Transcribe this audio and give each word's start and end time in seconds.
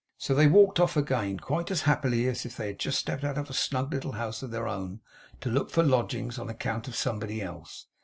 So 0.17 0.33
they 0.33 0.47
walked 0.47 0.79
off 0.79 0.97
again, 0.97 1.37
quite 1.37 1.69
as 1.69 1.83
happily 1.83 2.27
as 2.27 2.43
if 2.43 2.57
they 2.57 2.65
had 2.65 2.79
just 2.79 2.97
stepped 2.97 3.23
out 3.23 3.37
of 3.37 3.51
a 3.51 3.53
snug 3.53 3.93
little 3.93 4.13
house 4.13 4.41
of 4.41 4.49
their 4.49 4.67
own, 4.67 4.99
to 5.41 5.51
look 5.51 5.69
for 5.69 5.83
lodgings 5.83 6.39
on 6.39 6.49
account 6.49 6.87
of 6.87 6.95
somebody 6.95 7.39
else. 7.39 7.85